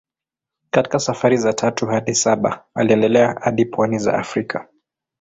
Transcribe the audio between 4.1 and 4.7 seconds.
Afrika.